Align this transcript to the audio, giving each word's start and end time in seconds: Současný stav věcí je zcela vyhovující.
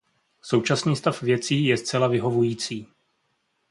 Současný 0.41 0.95
stav 0.95 1.21
věcí 1.21 1.65
je 1.65 1.77
zcela 1.77 2.07
vyhovující. 2.07 2.87